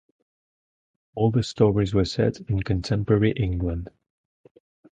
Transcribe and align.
All 1.13 1.29
the 1.29 1.43
stories 1.43 1.93
were 1.93 2.05
set 2.05 2.39
in 2.49 2.63
contemporary 2.63 3.33
England. 3.33 3.89